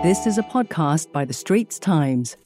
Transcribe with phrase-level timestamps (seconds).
[0.00, 2.36] This is a podcast by The Straits Times.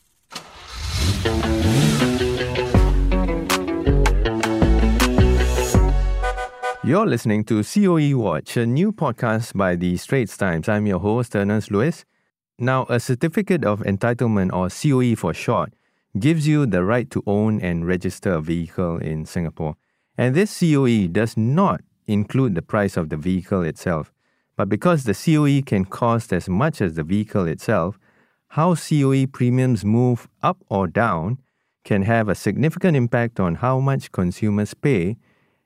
[6.83, 10.67] You're listening to COE Watch, a new podcast by The Straits Times.
[10.67, 12.07] I'm your host, Ernest Luis.
[12.59, 15.75] Now, a certificate of entitlement, or COE for short,
[16.19, 19.77] gives you the right to own and register a vehicle in Singapore.
[20.17, 24.11] And this COE does not include the price of the vehicle itself.
[24.63, 27.99] But because the COE can cost as much as the vehicle itself,
[28.47, 31.39] how COE premiums move up or down
[31.83, 35.17] can have a significant impact on how much consumers pay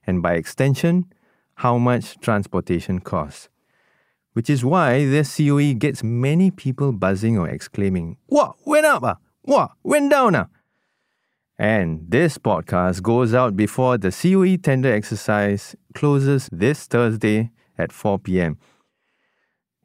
[0.07, 1.13] and by extension,
[1.57, 3.51] how much transportation costs.
[4.33, 8.57] Which is why this COE gets many people buzzing or exclaiming, What?
[8.65, 9.03] Went up?
[9.03, 9.19] Ah?
[9.43, 9.73] What?
[9.83, 10.37] Went down?
[10.37, 10.47] Ah?
[11.59, 18.21] And this podcast goes out before the COE tender exercise closes this Thursday at 4
[18.21, 18.57] p.m.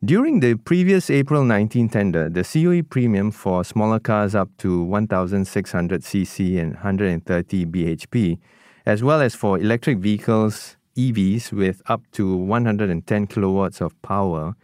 [0.03, 6.59] During the previous April 19 tender, the COE premium for smaller cars up to 1600cc
[6.59, 8.39] and 130 bhp,
[8.87, 14.55] as well as for electric vehicles, EVs with up to 110 kilowatts of power,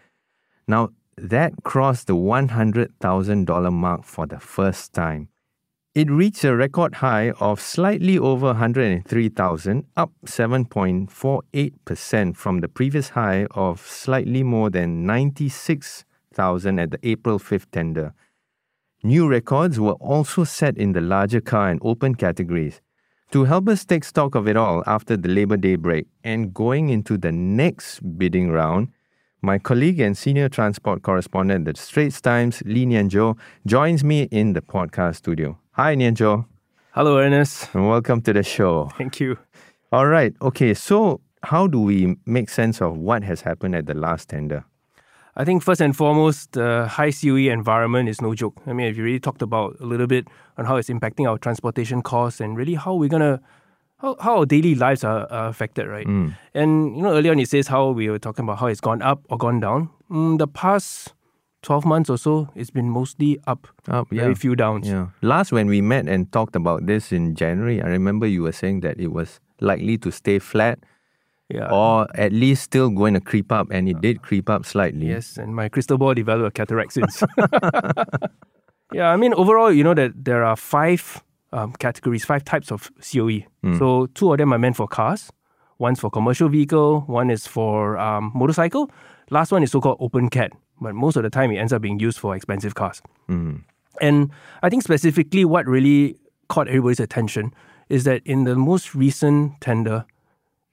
[0.67, 0.89] now
[1.20, 5.30] that crossed the $100,000 mark for the first time.
[5.98, 13.48] It reached a record high of slightly over 103,000, up 7.48% from the previous high
[13.50, 18.14] of slightly more than 96,000 at the April 5th tender.
[19.02, 22.80] New records were also set in the larger car and open categories.
[23.32, 26.89] To help us take stock of it all after the Labor Day break and going
[26.89, 28.89] into the next bidding round,
[29.41, 34.23] my colleague and senior transport correspondent at the Straits Times, Lee Nian Tjoe, joins me
[34.31, 35.57] in the podcast studio.
[35.73, 36.45] Hi, Nian Tjoe.
[36.91, 37.69] Hello, Ernest.
[37.73, 38.89] And welcome to the show.
[38.97, 39.38] Thank you.
[39.91, 40.33] All right.
[40.41, 40.73] Okay.
[40.73, 44.65] So, how do we make sense of what has happened at the last tender?
[45.35, 48.59] I think first and foremost, the high COE environment is no joke.
[48.65, 50.27] I mean, if you really talked about a little bit
[50.58, 53.39] on how it's impacting our transportation costs and really how we're gonna
[53.99, 56.05] how, how our daily lives are, are affected, right?
[56.08, 56.35] Mm.
[56.53, 59.02] And you know, earlier on it says how we were talking about how it's gone
[59.02, 59.89] up or gone down.
[60.11, 61.13] Mm, the past
[61.63, 63.67] 12 months or so, it's been mostly up.
[63.87, 64.33] Up, Very yeah.
[64.35, 64.87] few downs.
[64.87, 65.08] Yeah.
[65.21, 68.81] Last when we met and talked about this in January, I remember you were saying
[68.81, 70.77] that it was likely to stay flat
[71.49, 71.71] Yeah.
[71.71, 75.08] or at least still going to creep up, and it did creep up slightly.
[75.08, 77.23] Yes, and my crystal ball developed a cataract since.
[78.93, 82.91] yeah, I mean, overall, you know that there are five um, categories, five types of
[83.02, 83.41] COE.
[83.77, 85.31] So two of them are meant for cars.
[85.80, 87.02] One's for commercial vehicle.
[87.02, 88.89] One is for um, motorcycle.
[89.30, 91.99] Last one is so-called open cat, but most of the time it ends up being
[91.99, 93.02] used for expensive cars.
[94.02, 94.31] And
[94.63, 96.15] I think specifically what really
[96.49, 97.53] caught everybody's attention
[97.89, 100.05] is that in the most recent tender,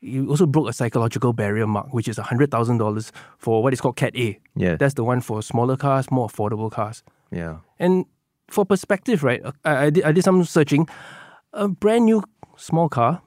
[0.00, 4.14] you also broke a psychological barrier mark, which is $100,000 for what is called Cat
[4.16, 4.38] A.
[4.56, 4.78] Yes.
[4.78, 7.02] That's the one for smaller cars, more affordable cars.
[7.30, 7.58] Yeah.
[7.78, 8.04] And
[8.48, 10.88] for perspective, right, I, I, did, I did some searching.
[11.52, 12.22] A brand new
[12.56, 13.22] small car,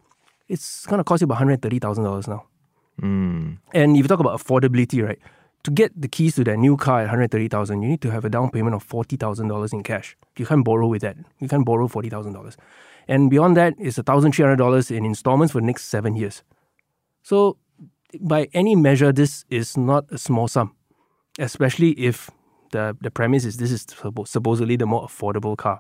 [0.47, 2.45] it's going to cost you about $130,000 now.
[3.01, 3.57] Mm.
[3.73, 5.19] And if you talk about affordability, right,
[5.63, 8.29] to get the keys to that new car at 130,000, you need to have a
[8.29, 10.16] down payment of $40,000 in cash.
[10.38, 11.17] You can't borrow with that.
[11.39, 12.56] You can't borrow $40,000.
[13.07, 16.44] And beyond that, is $1,300 in installments for the next 7 years.
[17.23, 17.57] So
[18.19, 20.75] by any measure this is not a small sum,
[21.39, 22.29] especially if
[22.72, 25.79] the the premise is this is suppo- supposedly the more affordable car.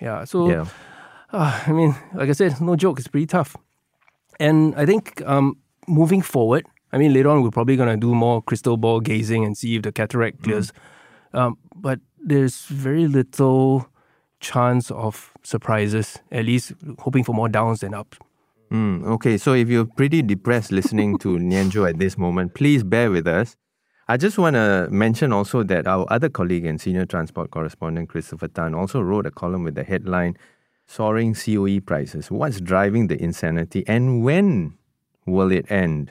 [0.00, 0.66] Yeah, so Yeah.
[1.32, 3.56] uh, I mean, like I said, no joke, it's pretty tough.
[4.38, 8.14] And I think um, moving forward, I mean, later on, we're probably going to do
[8.14, 10.72] more crystal ball gazing and see if the cataract clears.
[11.34, 13.86] Um, but there's very little
[14.40, 18.18] chance of surprises, at least hoping for more downs than ups.
[18.72, 22.82] Mm, okay, so if you're pretty depressed listening to Nian Tjoe at this moment, please
[22.82, 23.56] bear with us.
[24.10, 28.48] I just want to mention also that our other colleague and senior transport correspondent, Christopher
[28.48, 30.36] Tan, also wrote a column with the headline
[30.84, 32.28] Soaring COE Prices.
[32.28, 34.76] What's driving the insanity and when
[35.26, 36.10] will it end?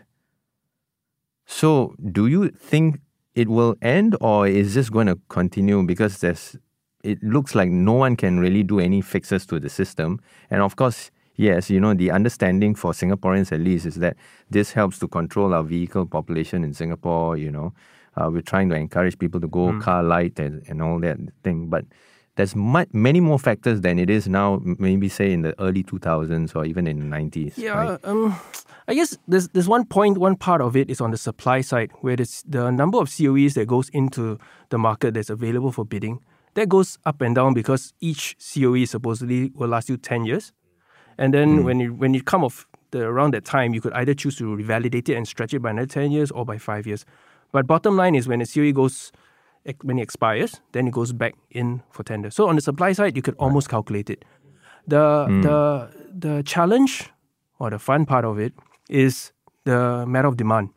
[1.45, 3.01] So, do you think
[3.35, 6.55] it will end or is this going to continue because there's
[7.03, 10.77] it looks like no one can really do any fixes to the system and of
[10.77, 14.15] course yes you know the understanding for singaporeans at least is that
[14.49, 17.73] this helps to control our vehicle population in singapore you know
[18.17, 21.67] uh, we're trying to encourage people to go car light and, and all that thing
[21.69, 21.85] but
[22.35, 26.55] there's much, many more factors than it is now maybe say in the early 2000s
[26.55, 27.99] or even in the 90s Yeah, right?
[28.03, 28.35] um,
[28.87, 31.91] I guess there's there's one point, one part of it is on the supply side,
[32.01, 34.39] where the number of COEs that goes into
[34.69, 36.21] the market that's available for bidding.
[36.55, 40.53] That goes up and down because each COE supposedly will last you ten years,
[41.19, 44.13] and then when you when you come off the around that time, you could either
[44.13, 47.05] choose to revalidate it and stretch it by another ten years or by five years.
[47.51, 49.11] But bottom line is when a COE goes
[49.83, 52.31] when it expires, then it goes back in for tender.
[52.31, 54.25] So on the supply side, you could almost calculate it.
[54.87, 55.57] The the
[56.27, 57.11] the challenge
[57.59, 58.53] or the fun part of it
[58.89, 59.31] is
[59.65, 60.69] the matter of demand.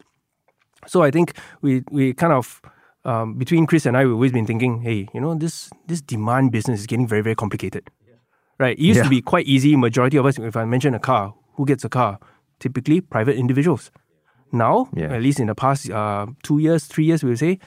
[0.86, 2.60] So I think we we kind of
[3.04, 6.50] um, between Chris and I, we've always been thinking, hey, you know, this this demand
[6.52, 7.90] business is getting very very complicated,
[8.62, 8.78] right?
[8.78, 9.04] It used Yeah.
[9.04, 9.76] to be quite easy.
[9.76, 12.18] Majority of us, if I mention a car, who gets a car?
[12.60, 13.90] Typically, private individuals.
[14.52, 15.12] Now, Yeah.
[15.16, 17.58] at least in the past uh, two years, three years, we would say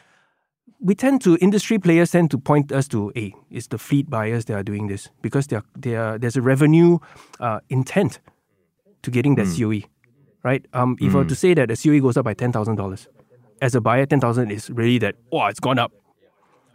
[0.80, 4.46] we tend to industry players tend to point us to, hey, it's the fleet buyers
[4.46, 7.00] that are doing this because they are, they are, there's a revenue
[7.40, 8.20] uh, intent
[9.02, 9.82] to getting that COE,
[10.44, 10.66] right?
[10.74, 13.08] Um, if I were to say that the COE goes up by ten thousand dollars,
[13.62, 15.92] as a buyer, ten thousand is really that oh, it's gone up,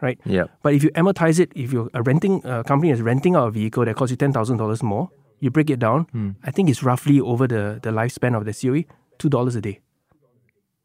[0.00, 0.19] right?
[0.25, 0.44] Yeah.
[0.62, 3.50] But if you amortize it, if you're a renting a company is renting out a
[3.50, 6.05] vehicle that costs you ten thousand dollars more, you break it down.
[6.12, 6.31] Hmm.
[6.44, 8.85] I think it's roughly over the the lifespan of the COE
[9.19, 9.81] two dollars a day.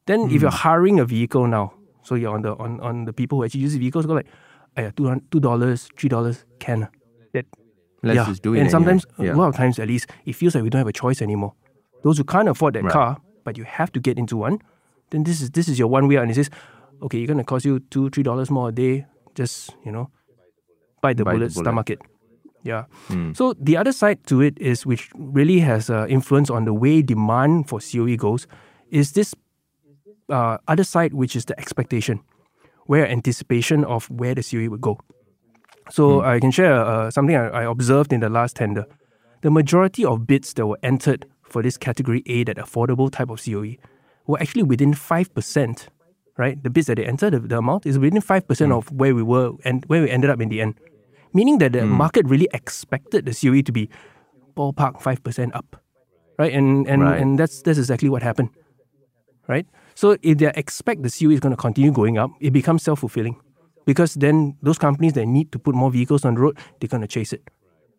[0.06, 0.58] Then if you're hmm.
[0.58, 1.74] hiring a vehicle now,
[2.04, 4.28] so you're on the on, on the people who actually use the vehicles, go like,
[4.78, 6.88] yeah, two two dollars, three dollars can
[7.34, 7.46] that
[8.06, 8.26] Let's yeah.
[8.26, 8.60] just do it.
[8.60, 8.72] And anyway.
[8.72, 9.34] sometimes, yeah.
[9.34, 11.54] a lot of times at least, it feels like we don't have a choice anymore.
[12.04, 12.94] Those who can't afford that Right.
[12.94, 14.62] car, but you have to get into one,
[15.10, 16.24] then this is this is your one way out.
[16.24, 16.52] And it says,
[17.02, 19.06] okay, you're gonna cost you two, three dollars more a day.
[19.36, 20.10] Just you know,
[21.02, 21.64] bite the Bite the bullet, bullet.
[21.64, 22.02] stomach it.
[22.64, 22.86] Yeah.
[23.34, 27.04] So the other side to it is, which really has uh, influence on the way
[27.04, 28.48] demand for COE goes,
[28.90, 29.36] is this
[30.30, 32.22] uh, other side, which is the expectation,
[32.88, 35.00] where anticipation of where the COE would go.
[35.92, 38.88] So I can share uh, something I, I observed in the last tender.
[39.42, 43.44] The majority of bids that were entered for this category A, that affordable type of
[43.46, 43.76] COE,
[44.26, 45.90] were actually within five percent.
[46.38, 48.78] Right, the bids that they entered, the, the amount is within five percent hmm.
[48.78, 50.76] of where we were and where we ended up in the end.
[51.34, 51.92] Meaning that the hmm.
[51.92, 53.90] market really expected the COE to be
[54.56, 55.82] ballpark five percent up,
[56.38, 56.52] right?
[56.52, 57.22] And and Right.
[57.22, 58.50] and that's that's exactly what happened,
[59.48, 59.66] right?
[59.96, 63.00] So if they expect the COE is going to continue going up, it becomes self
[63.00, 63.40] fulfilling,
[63.86, 67.02] because then those companies that need to put more vehicles on the road, they're going
[67.02, 67.50] to chase it,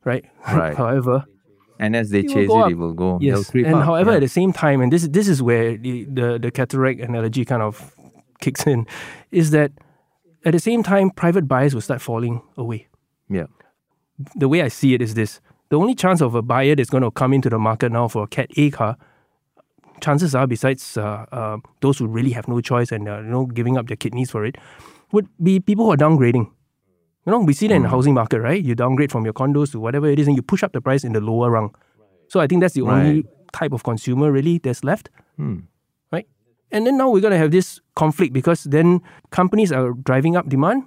[0.04, 0.24] right?
[0.52, 0.76] Right.
[0.82, 1.24] however,
[1.78, 2.70] and as they it chase it, up.
[2.70, 3.18] it will go.
[3.20, 4.16] yes, creep and up, however yeah.
[4.16, 7.62] at the same time, and this this is where the, the the cataract analogy kind
[7.62, 7.95] of
[8.40, 8.86] kicks in,
[9.30, 9.72] is that
[10.44, 12.86] at the same time, private buyers will start falling away
[13.28, 13.46] yeah.
[14.34, 17.02] the way I see it is this: the only chance of a buyer that's going
[17.02, 18.96] to come into the market now for a Cat A car,
[20.00, 23.46] chances are, besides uh, uh, those who really have no choice and uh, you know
[23.46, 24.56] giving up their kidneys for it,
[25.12, 26.50] would be people who are downgrading.
[27.26, 28.62] You know, we see that in the housing market, right?
[28.62, 31.02] You downgrade from your condos to whatever it is, and you push up the price
[31.02, 31.74] in the lower rung.
[32.28, 35.60] So I think that's the only type of consumer really that's left, Hmm.
[36.72, 40.48] And then now we're going to have this conflict because then companies are driving up
[40.48, 40.84] demand,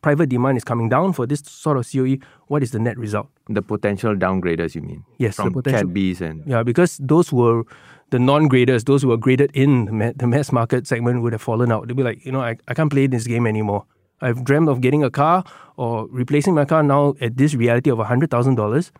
[0.00, 2.18] private demand is coming down for this sort of COE.
[2.46, 3.28] What is the net result?
[3.48, 5.04] The potential downgraders, you mean?
[5.18, 7.62] Yes, the From potential- Cat Bs and Yeah, because those who were
[8.10, 11.72] the non-graders, those who were graded in the, the mass market segment would have fallen
[11.72, 11.88] out.
[11.88, 13.84] They'd be like, you know, I, I can't play this game anymore.
[14.20, 15.42] I've dreamt of getting a car
[15.76, 18.90] or replacing my car now at this reality of $100,000.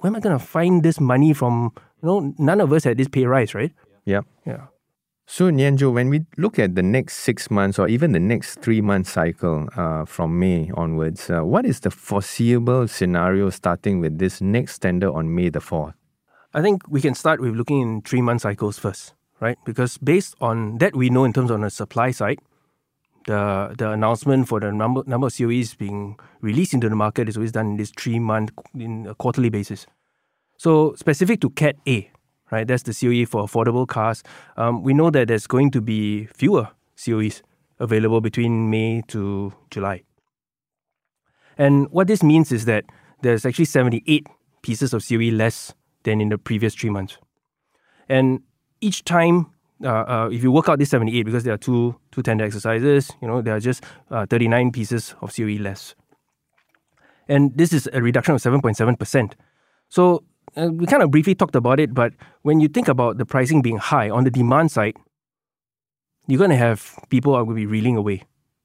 [0.00, 1.72] Where am I going to find this money from?
[2.02, 3.72] You know, none of us had this pay rise, right?
[4.04, 4.22] yeah.
[4.44, 4.66] Yeah.
[5.26, 8.60] So, Nian Tjoe, when we look at the next six months or even the next
[8.60, 14.18] three month cycle uh, from May onwards, uh, what is the foreseeable scenario starting with
[14.18, 15.94] this next tender on May the 4th?
[16.52, 19.58] I think we can start with looking in three month cycles first, right?
[19.64, 22.38] Because based on that, we know in terms of the supply side,
[23.26, 27.36] the the announcement for the number number of COEs being released into the market is
[27.36, 29.86] always done in this three month in a quarterly basis.
[30.58, 32.10] So specific to Cat A,
[32.54, 32.66] right?
[32.66, 34.22] That's the COE for affordable cars.
[34.56, 37.42] Um, we know that there's going to be fewer COEs
[37.80, 40.02] available between May to July.
[41.58, 42.84] And what this means is that
[43.22, 44.26] there's actually 78
[44.62, 47.18] pieces of COE less than in the previous three months.
[48.08, 48.40] And
[48.80, 49.50] each time,
[49.82, 53.10] uh, uh, if you work out this 78, because there are two, two tender exercises,
[53.20, 55.94] you know, there are just uh, 39 pieces of COE less.
[57.28, 59.32] And this is a reduction of 7.7%.
[59.88, 60.24] So
[60.56, 63.62] uh, we kind of briefly talked about it, but when you think about the pricing
[63.62, 64.96] being high on the demand side,
[66.26, 68.22] you're going to have people are going to be reeling away,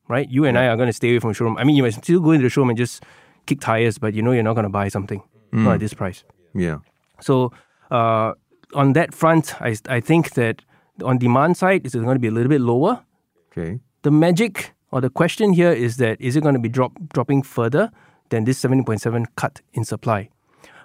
[0.08, 0.30] right?
[0.30, 1.58] You and I are going to stay away from showroom.
[1.58, 3.04] I mean, you might still go into the showroom and just
[3.46, 6.24] kick tires, but you know you're not going to buy something, not at this price.
[6.54, 6.80] Yeah.
[7.22, 7.52] So
[7.92, 8.34] uh,
[8.74, 10.64] on that front, I, I think that
[11.04, 13.04] on demand side, it's going to be a little bit lower.
[13.52, 13.80] Okay.
[14.04, 17.44] The magic or the question here is that is it going to be drop, dropping
[17.44, 17.92] further
[18.30, 20.30] than this 17.7 cut in supply?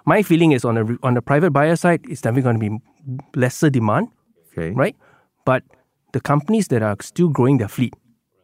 [0.05, 3.19] My feeling is on the on the private buyer side, it's definitely going to be
[3.39, 4.09] lesser demand,
[4.51, 4.71] Okay.
[4.71, 4.95] right?
[5.45, 5.63] But
[6.13, 7.93] the companies that are still growing their fleet,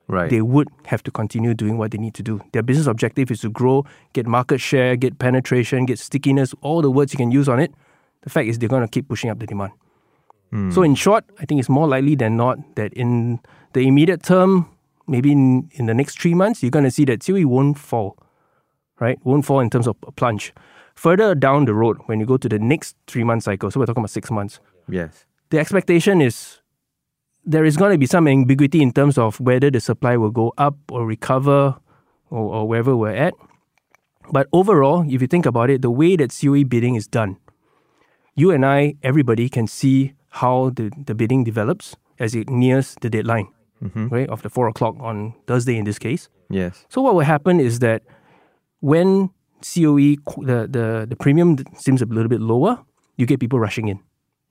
[0.07, 0.29] Right.
[0.29, 2.41] they would have to continue doing what they need to do.
[2.51, 6.91] Their business objective is to grow, get market share, get penetration, get stickiness, all the
[6.91, 7.71] words you can use on it.
[8.23, 9.71] The fact is, they're going to keep pushing up the demand.
[10.51, 10.69] Hmm.
[10.71, 13.39] So, in short, I think it's more likely than not that in
[13.73, 14.67] the immediate term,
[15.07, 18.17] maybe in, in the next three months, you're going to see that COE won't fall,
[18.99, 19.17] right?
[19.23, 20.53] Won't fall in terms of a plunge.
[21.01, 23.87] Further down the road, when you go to the next three month cycle, so we're
[23.87, 25.25] talking about six months, Yes.
[25.49, 26.59] the expectation is
[27.43, 30.53] there is going to be some ambiguity in terms of whether the supply will go
[30.59, 31.75] up or recover
[32.29, 33.33] or, or wherever we're at.
[34.31, 37.37] But overall, if you think about it, the way that COE bidding is done,
[38.35, 43.09] you and I, everybody can see how the, the bidding develops as it nears the
[43.09, 43.47] deadline,
[43.83, 44.09] mm-hmm.
[44.09, 46.29] right, of the four o'clock on Thursday in this case.
[46.51, 46.85] Yes.
[46.89, 48.03] So what will happen is that
[48.81, 49.31] when
[49.61, 50.15] COE
[50.45, 52.79] the, the the premium seems a little bit lower,
[53.17, 53.99] you get people rushing in,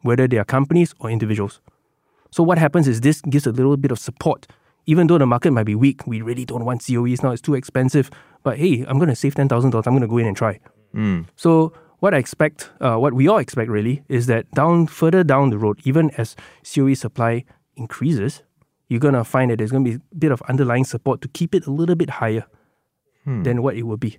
[0.02, 1.60] whether they are companies or individuals.
[2.30, 4.46] So what happens is this gives a little bit of support.
[4.86, 7.30] Even though the market might be weak, we really don't want COEs now.
[7.32, 8.10] It's too expensive.
[8.42, 9.86] But hey, I'm going to save ten thousand dollars.
[9.86, 10.58] I'm going to go in and try.
[11.36, 15.50] So what I expect, uh, what we all expect really, is that down further down
[15.50, 17.44] the road, even as COE supply
[17.76, 18.42] increases,
[18.88, 21.66] you're gonna find that there's gonna be a bit of underlying support to keep it
[21.66, 22.44] a little bit higher
[23.44, 24.18] than what it will be.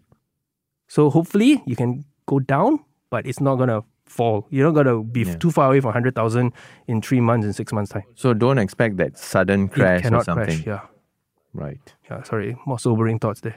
[0.93, 2.79] So hopefully you can go down,
[3.09, 4.45] but it's not gonna fall.
[4.49, 5.35] You're not gonna be Yeah.
[5.37, 6.51] too far away from hundred thousand
[6.87, 8.03] in three months and six months time.
[8.15, 10.63] So don't expect that sudden It crash or cannot something.
[10.63, 10.67] crash.
[10.67, 10.81] Yeah,
[11.53, 11.79] Right.
[12.09, 12.23] yeah.
[12.23, 13.55] Sorry, more sobering thoughts there.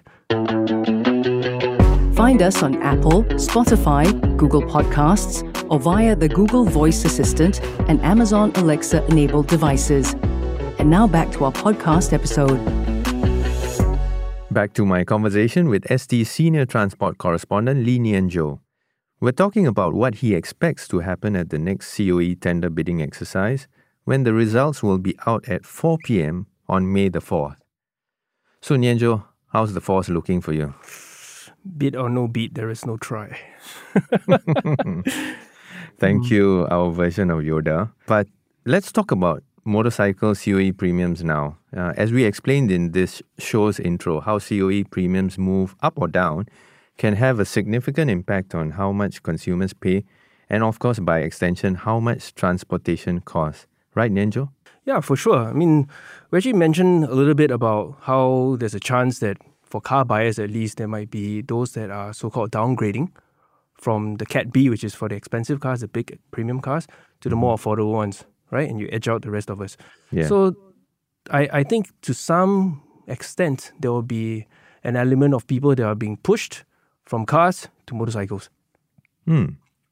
[2.15, 4.05] Find us on Apple, Spotify,
[4.37, 10.15] Google Podcasts, or via the Google Voice Assistant and Amazon Alexa enabled devices.
[10.79, 12.61] And now back to our podcast episode.
[14.55, 18.61] Back to my conversation with ST senior transport correspondent Lee Nian Tjoe.
[19.19, 23.67] We're talking about what he expects to happen at the next COE tender bidding exercise
[24.05, 26.47] when the results will be out at 4 p.m.
[26.69, 27.57] on May the 4th.
[28.61, 30.73] So, Nian Tjoe, how's the force looking for you?
[31.77, 33.37] Beat or no beat, there is no try.
[35.99, 37.91] Thank you, our version of Yoda.
[38.07, 38.29] But
[38.65, 41.57] let's talk about motorcycle COE premiums now.
[41.77, 46.47] Uh, as we explained in this show's intro, how COE premiums move up or down
[46.97, 50.05] can have a significant impact on how much consumers pay
[50.49, 53.67] and, of course, by extension, how much transportation costs.
[53.95, 54.51] Right, Nian Tjoe?
[54.85, 55.39] Yeah, for sure.
[55.39, 55.89] I mean,
[56.31, 60.39] we actually mentioned a little bit about how there's a chance that for car buyers
[60.39, 63.11] at least, there might be those that are so called downgrading
[63.75, 66.87] from the Cat B, which is for the expensive cars, the big premium cars,
[67.21, 68.71] to the more affordable ones, right?
[68.71, 69.77] And you edge out the rest of us.
[70.13, 70.29] Yeah.
[70.29, 70.55] So
[71.31, 74.47] I, I think to some extent, there will be
[74.85, 76.65] an element of people that are being pushed
[77.05, 78.49] from cars to motorcycles
[79.27, 79.47] Hmm.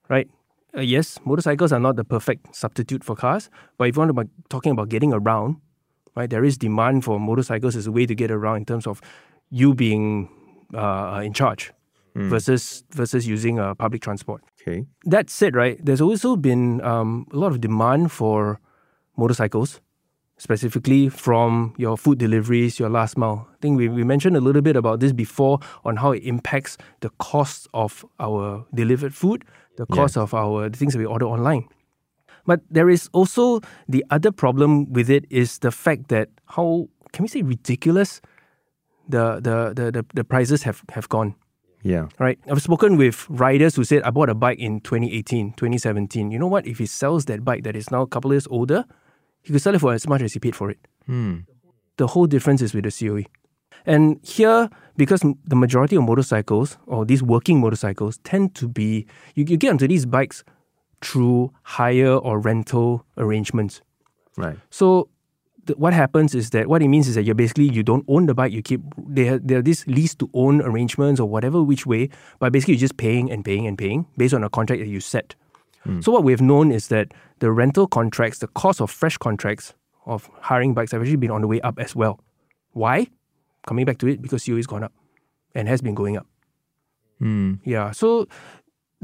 [0.08, 0.28] right?
[0.76, 4.24] Uh, yes, motorcycles are not the perfect substitute for cars, but if you want to
[4.24, 5.56] be talking about getting around,
[6.16, 9.00] right, there is demand for motorcycles as a way to get around in terms of
[9.50, 10.28] you being
[10.74, 11.72] uh, in charge
[12.14, 14.42] versus versus using uh, public transport.
[14.62, 14.86] Okay.
[15.04, 18.60] That said, right, there's also been um, a lot of demand for
[19.16, 19.80] motorcycles,
[20.38, 23.48] specifically from your food deliveries, your last mile.
[23.52, 26.78] I think we, we mentioned a little bit about this before on how it impacts
[27.00, 29.44] the cost of our delivered food,
[29.76, 31.68] the cost of our the things that we order online.
[32.46, 37.24] But there is also the other problem with it is the fact that how can
[37.24, 38.20] we say ridiculous
[39.08, 41.34] the the the, the, the prices have, have gone
[41.82, 42.08] Yeah.
[42.18, 42.38] right?
[42.48, 46.30] I've spoken with riders who said, I bought a bike in 2018, 2017.
[46.30, 46.66] You know what?
[46.66, 48.84] If he sells that bike that is now a couple years older,
[49.42, 50.78] he could sell it for as much as he paid for it.
[51.06, 51.38] Hmm.
[51.96, 53.24] The whole difference is with the COE.
[53.84, 59.44] And here, because the majority of motorcycles, or these working motorcycles, tend to be, you,
[59.48, 60.44] you get onto these bikes
[61.02, 63.82] through hire or rental arrangements.
[64.36, 64.56] Right.
[64.70, 65.08] So
[65.66, 68.26] th- what happens is that what it means is that you're basically you don't own
[68.26, 68.52] the bike.
[68.52, 69.38] You keep there.
[69.38, 72.96] There are these lease to own arrangements or whatever which way, but basically you're just
[72.96, 75.34] paying and paying and paying based on a contract that you set.
[75.84, 76.00] Hmm.
[76.00, 79.74] So what we've known is that the rental contracts, the cost of fresh contracts
[80.06, 82.20] of hiring bikes have actually been on the way up as well.
[82.72, 83.06] Why?
[83.66, 84.92] Coming back to it because COE has gone up
[85.54, 86.26] and has been going up.
[87.18, 87.54] Hmm.
[87.64, 87.90] Yeah.
[87.92, 88.26] So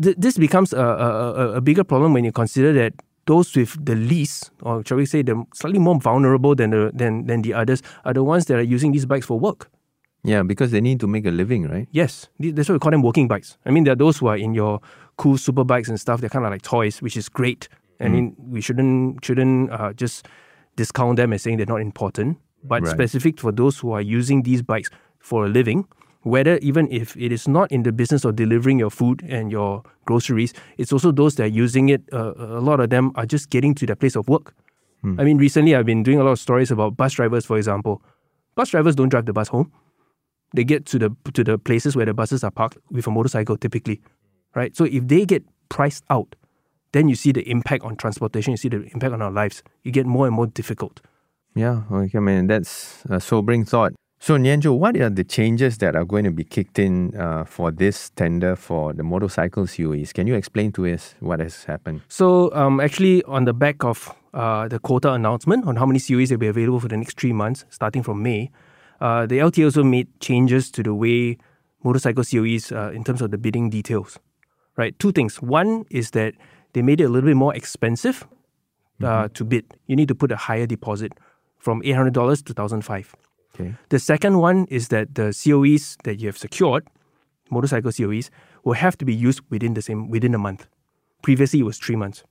[0.03, 2.95] th- this becomes a, a- a bigger problem when you consider that
[3.29, 7.27] those with the least, or shall we say, the slightly more vulnerable than the than
[7.29, 9.69] than the others, are the ones that are using these bikes for work.
[10.25, 11.87] Yeah, because they need to make a living, right?
[11.93, 13.57] Yes, that's why we call them working bikes.
[13.65, 14.81] I mean, there are those who are in your
[15.17, 16.21] cool super bikes and stuff.
[16.21, 17.69] They're kind of like toys, which is great.
[18.01, 20.27] I mean, we shouldn't shouldn't uh, just
[20.77, 22.39] discount them as saying they're not important.
[22.63, 22.93] But Right.
[22.93, 25.87] specific for those who are using these bikes for a living,
[26.29, 29.83] whether even if it is not in the business of delivering your food and your
[30.05, 32.03] groceries, it's also those that are using it.
[32.13, 34.55] Uh, a lot of them are just getting to their place of work.
[35.05, 38.03] I mean, recently I've been doing a lot of stories about bus drivers, for example.
[38.57, 39.71] Bus drivers don't drive the bus home
[40.55, 43.57] they get to the to the places where the buses are parked with a motorcycle
[43.57, 44.01] typically
[44.55, 46.35] right so if they get priced out
[46.93, 49.93] then you see the impact on transportation you see the impact on our lives You
[49.93, 51.01] get more and more difficult
[51.55, 53.93] Yeah, okay, I mean, that's a sobering thought.
[54.21, 57.45] So, Nian Tjoe, what are the changes that are going to be kicked in uh,
[57.45, 60.13] for this tender for the motorcycle COEs?
[60.13, 62.03] Can you explain to us what has happened?
[62.09, 66.33] So, um, actually, on the back of uh, the quota announcement on how many COEs
[66.33, 68.51] will be available for the next three months, starting from May,
[69.01, 71.39] uh, the LTA also made changes to the way
[71.85, 74.19] motorcycle COEs, uh, in terms of the bidding details.
[74.77, 75.41] Right, two things.
[75.41, 76.35] One is that
[76.73, 78.27] they made it a little bit more expensive
[79.01, 79.33] uh, mm-hmm.
[79.33, 79.65] to bid.
[79.87, 81.13] You need to put a higher deposit
[81.59, 83.15] from eight hundred dollars to thousand five.
[83.55, 83.75] Okay.
[83.89, 86.87] The second one is that the COEs that you have secured,
[87.51, 88.31] motorcycle COEs,
[88.65, 90.67] will have to be used within the same within a month.
[91.23, 92.23] Previously, it was three months.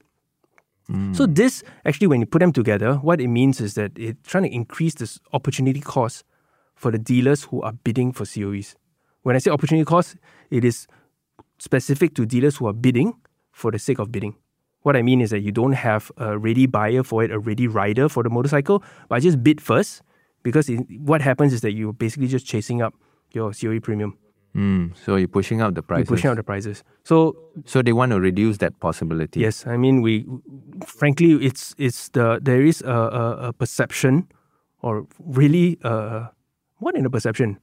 [0.89, 1.15] Mm.
[1.15, 4.43] So this actually, when you put them together, what it means is that it's trying
[4.43, 6.23] to increase this opportunity cost
[6.75, 8.75] for the dealers who are bidding for COEs.
[9.23, 10.15] When I say opportunity cost,
[10.51, 10.87] it is
[11.59, 13.13] specific to dealers who are bidding
[13.51, 14.35] for the sake of bidding.
[14.83, 17.67] What I mean is that you don't have a ready buyer for it, a ready
[17.67, 20.01] rider for the motorcycle, but I just bid first
[20.43, 22.93] because it, what happens is that you're basically just chasing up
[23.33, 24.17] your COE premium.
[24.55, 26.09] Mm, so you're pushing up the prices.
[26.09, 26.83] You're pushing up the prices.
[27.03, 29.41] So so they want to reduce that possibility.
[29.41, 30.25] Yes, I mean we,
[30.85, 34.27] frankly, it's it's the there is a, a, a perception,
[34.81, 36.27] or really, uh,
[36.77, 37.59] what in a perception?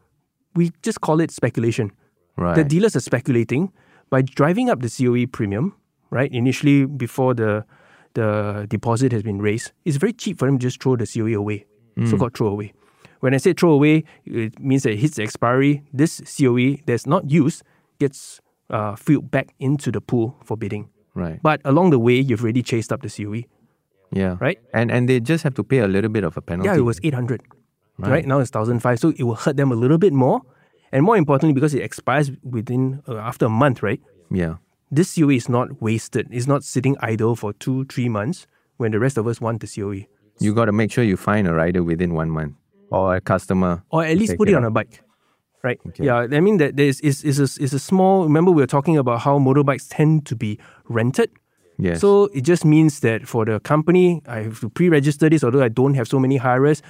[0.55, 1.91] We just call it speculation.
[2.37, 2.55] Right.
[2.55, 3.73] The dealers are speculating
[4.09, 5.75] by driving up the COE premium.
[6.11, 7.65] Right, initially before the
[8.13, 11.35] the deposit has been raised, it's very cheap for them to just throw the COE
[11.35, 11.67] away
[11.97, 12.11] mm.
[12.11, 12.73] so called throwaway.
[13.21, 15.83] When I say throw away, it means that it hits the expiry.
[15.93, 17.63] This COE that's not used
[17.99, 20.91] gets uh, filled back into the pool for bidding.
[21.15, 21.41] Right.
[21.43, 23.49] But along the way, you've already chased up the COE.
[24.13, 24.37] Yeah.
[24.41, 24.59] Right.
[24.73, 26.69] And and they just have to pay a little bit of a penalty.
[26.69, 27.43] Yeah, it was eight hundred.
[27.99, 28.11] Right.
[28.11, 28.27] right.
[28.27, 30.43] now it's thousand five, so it will hurt them a little bit more,
[30.93, 34.01] and more importantly, because it expires within uh, after a month, right?
[34.31, 34.57] Yeah.
[34.91, 36.29] This COE is not wasted.
[36.31, 38.47] It's not sitting idle for two, three months
[38.77, 40.07] when the rest of us want the COE.
[40.39, 42.55] You got to make sure you find a rider within one month
[42.91, 43.83] or a customer.
[43.91, 45.03] Or at least put it, it on a bike.
[45.63, 45.81] Right.
[45.89, 46.05] Okay.
[46.05, 46.27] Yeah.
[46.31, 48.25] I mean that there's is is a, is a small.
[48.25, 51.31] Remember we were talking about how motorbikes tend to be rented.
[51.79, 52.01] Yes.
[52.01, 55.69] So it just means that for the company, I have to pre-register this, although I
[55.69, 56.83] don't have so many hirers.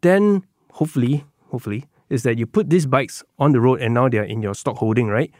[0.00, 4.24] Then hopefully, hopefully, is that you put these bikes on the road and now they're
[4.24, 5.30] in your stock holding, right?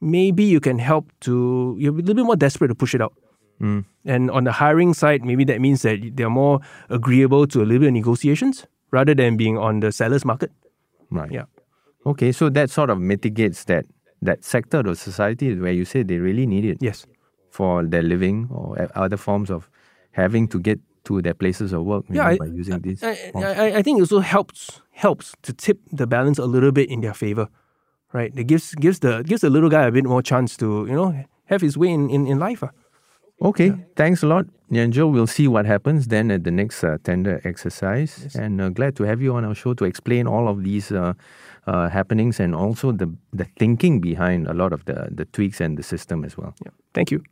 [0.00, 1.76] Maybe you can help to.
[1.78, 3.12] You're a little bit more desperate to push it out.
[3.60, 3.84] Mm.
[4.04, 7.80] And on the hiring side, maybe that means that they're more agreeable to a little
[7.80, 10.50] bit of negotiations rather than being on the seller's market.
[11.10, 11.30] Right.
[11.30, 11.44] Yeah.
[12.06, 13.84] Okay, so that sort of mitigates that
[14.22, 16.78] that sector of society where you say they really need it.
[16.80, 17.06] Yes.
[17.50, 19.68] For their living or other forms of
[20.12, 23.02] having to get to their places of work yeah, know, by using I, these.
[23.02, 26.90] I, I, I, think it also helps helps to tip the balance a little bit
[26.90, 27.48] in their favor.
[28.12, 28.32] Right?
[28.36, 31.24] It gives gives the gives the little guy a bit more chance to, you know,
[31.46, 32.62] have his way in, in, in life.
[32.62, 32.68] Uh.
[33.42, 33.76] Okay, yeah.
[33.96, 35.10] thanks a lot, Nian Tjoe.
[35.10, 38.20] We'll see what happens then at the next uh, tender exercise.
[38.22, 38.34] Yes.
[38.34, 41.14] And uh, glad to have you on our show to explain all of these uh,
[41.66, 45.78] uh, happenings and also the, the thinking behind a lot of the, the tweaks and
[45.78, 46.54] the system as well.
[46.64, 46.72] Yeah.
[46.92, 47.22] Thank you.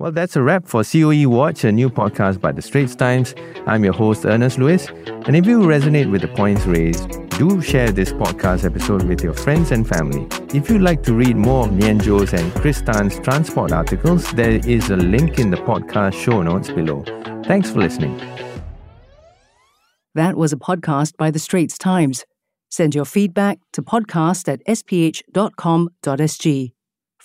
[0.00, 3.34] Well, that's a wrap for COE Watch, a new podcast by the Straits Times.
[3.66, 4.86] I'm your host, Ernest Luis.
[5.26, 9.32] And if you resonate with the points raised, do share this podcast episode with your
[9.32, 10.28] friends and family.
[10.54, 14.64] If you'd like to read more of Nian Tjoe's and Chris Tan's transport articles, there
[14.64, 17.02] is a link in the podcast show notes below.
[17.46, 18.16] Thanks for listening.
[20.14, 22.24] That was a podcast by the Straits Times.
[22.68, 25.28] Send your feedback to podcast at sph.com.sg.